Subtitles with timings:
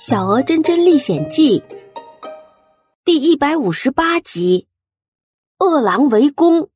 [0.02, 1.60] 《小鹅真真历险记》
[3.04, 4.66] 第一百五十八集：
[5.58, 6.70] 饿狼围攻。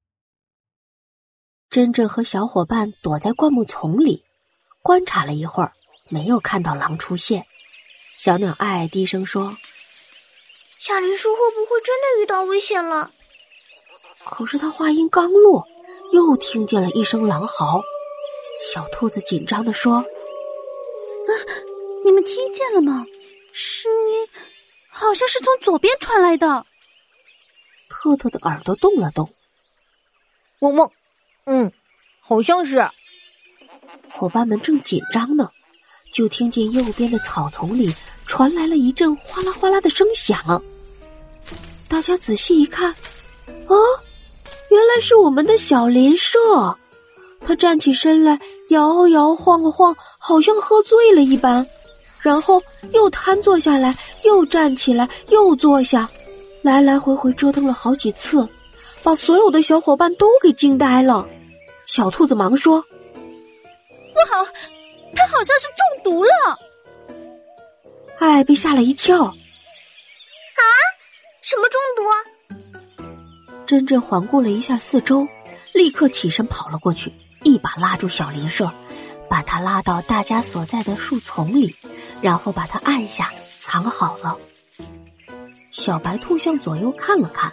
[1.70, 4.26] 真真和小伙伴躲在灌木丛里，
[4.82, 5.72] 观察了一会儿，
[6.10, 7.46] 没有看到狼出现。
[8.14, 9.56] 小鸟爱爱低声说
[10.78, 13.10] ：“夏林叔会不会真的遇到危险了？”
[14.22, 15.66] 可是他话音刚落，
[16.12, 17.82] 又听见了一声狼嚎。
[18.70, 20.04] 小兔子紧张的说：“啊！”
[22.04, 23.06] 你们听见了吗？
[23.52, 24.28] 声音
[24.90, 26.66] 好像是从左边传来的。
[27.88, 29.26] 特特的耳朵动了动。
[30.58, 30.90] 嗡嗡，
[31.46, 31.72] 嗯，
[32.20, 32.86] 好像是。
[34.10, 35.48] 伙伴们正紧张呢，
[36.12, 37.90] 就听见右边的草丛里
[38.26, 40.62] 传来了一阵哗啦哗啦的声响。
[41.88, 43.74] 大家仔细一看，啊，
[44.70, 46.38] 原来是我们的小林舍。
[47.40, 51.66] 他站起身来，摇摇晃晃，好像喝醉了一般。
[52.24, 52.60] 然后
[52.92, 56.08] 又瘫坐下来，又站起来，又坐下，
[56.62, 58.48] 来来回回折腾了好几次，
[59.02, 61.28] 把所有的小伙伴都给惊呆了。
[61.84, 62.80] 小兔子忙说
[64.14, 64.42] ：“不好，
[65.14, 66.58] 它好像是中毒了。”
[68.18, 69.22] 艾被吓了一跳。
[69.24, 69.34] 啊？
[71.42, 73.04] 什么中毒？
[73.66, 75.28] 珍珍环顾了一下四周，
[75.74, 78.72] 立刻起身跑了过去，一把拉住小林舍。
[79.34, 81.74] 把它拉到大家所在的树丛里，
[82.20, 84.38] 然后把它按下，藏好了。
[85.72, 87.52] 小白兔向左右看了看，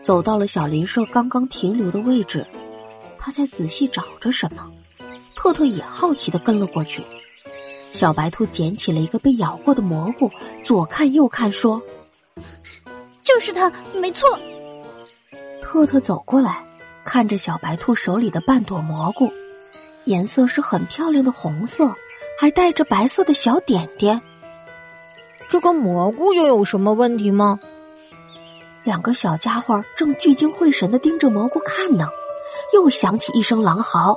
[0.00, 2.46] 走到了小林舍刚刚停留的位置，
[3.18, 4.70] 他在仔细找着什么。
[5.34, 7.02] 特特也好奇的跟了过去。
[7.90, 10.30] 小白兔捡起了一个被咬过的蘑菇，
[10.62, 11.82] 左看右看，说
[13.26, 14.38] ：“就是它，没错。”
[15.60, 16.64] 特特走过来，
[17.04, 19.32] 看着小白兔手里的半朵蘑菇。
[20.04, 21.94] 颜色是很漂亮的红色，
[22.38, 24.20] 还带着白色的小点点。
[25.50, 27.58] 这个蘑菇又有什么问题吗？
[28.84, 32.08] 两个小家伙正聚精会神的盯着蘑菇看呢，
[32.72, 34.16] 又响起一声狼嚎，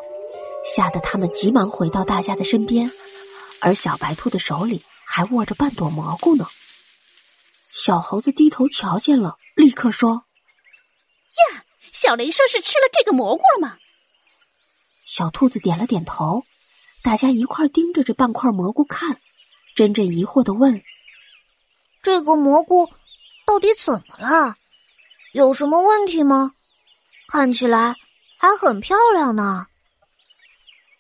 [0.64, 2.90] 吓得他们急忙回到大家的身边，
[3.59, 6.46] 而小白兔的手里还握着半朵蘑菇呢。
[7.69, 10.25] 小猴子低头瞧见了，立刻说
[11.53, 13.78] ：“呀，小雷说是吃了这个蘑菇了吗？”
[15.14, 16.46] 小兔子点了点头，
[17.04, 19.20] 大家一块盯着这半块蘑菇看。
[19.76, 20.82] 真真疑惑的问
[22.02, 22.88] ：“这个蘑菇
[23.46, 24.56] 到底怎么了？
[25.34, 26.54] 有什么问题吗？
[27.28, 27.94] 看起来
[28.40, 29.66] 还很漂亮呢。”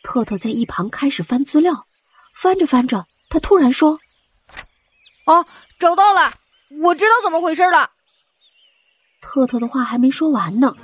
[0.03, 1.87] 特特在一旁开始翻资料，
[2.33, 3.97] 翻着翻着，他突然说
[5.23, 5.45] ：“啊，
[5.79, 6.33] 找到了！
[6.81, 7.89] 我知道怎么回事了。”
[9.23, 10.75] 特特的话还没说完呢，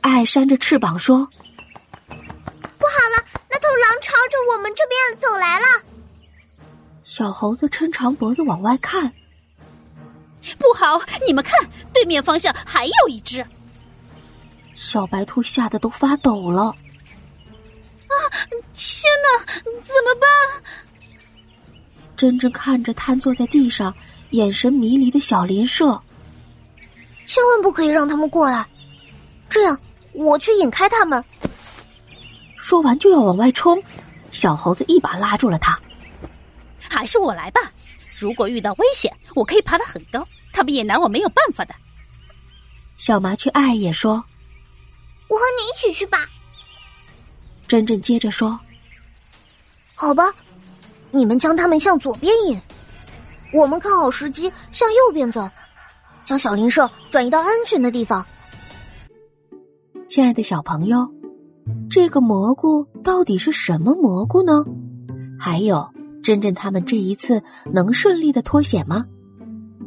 [0.00, 1.28] 爱扇着翅膀说。
[4.00, 5.66] 狼朝着我们这边走来了，
[7.02, 9.12] 小猴子抻长脖子往外看，
[10.58, 10.98] 不好！
[11.26, 11.52] 你们看，
[11.92, 13.46] 对面方向还有一只。
[14.72, 16.74] 小白兔吓得都发抖了。
[18.06, 18.14] 啊！
[18.74, 20.28] 天哪，怎么办？
[22.16, 23.94] 真真看着瘫坐在地上、
[24.30, 26.00] 眼神迷离的小林舍，
[27.26, 28.66] 千万不可以让他们过来，
[29.50, 29.78] 这样
[30.14, 31.22] 我去引开他们。
[32.60, 33.82] 说完就要往外冲，
[34.30, 35.80] 小猴子一把拉住了他。
[36.78, 37.60] 还是我来吧，
[38.14, 41.74] 如果遇到危险，我可以爬得很高，他们也拿我没有办法的。
[42.98, 44.22] 小麻雀爱也说
[45.28, 46.28] ：“我和你一起去吧。”
[47.66, 48.60] 真真接着说
[49.96, 50.32] ：“好吧，
[51.10, 52.60] 你们将他们向左边引，
[53.54, 55.48] 我们看好时机向右边走，
[56.26, 58.24] 将小林舍转移到安全的地方。”
[60.06, 61.19] 亲爱的小朋友。
[61.90, 64.64] 这个蘑菇到底是什么蘑菇呢？
[65.40, 65.84] 还有，
[66.22, 67.42] 珍珍他们这一次
[67.72, 69.04] 能顺利的脱险吗？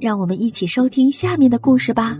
[0.02, 2.18] 让我们一起收听下面的故事吧。